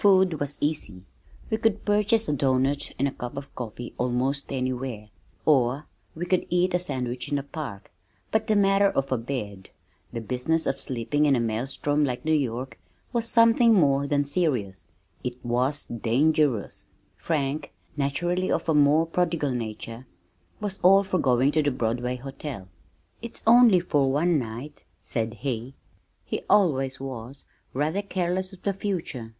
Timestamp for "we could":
1.50-1.84, 6.14-6.46